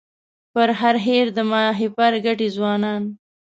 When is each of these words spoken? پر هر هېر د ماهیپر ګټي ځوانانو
پر 0.53 0.69
هر 0.79 0.95
هېر 1.05 1.25
د 1.37 1.37
ماهیپر 1.51 2.13
ګټي 2.25 2.47
ځوانانو 2.55 3.11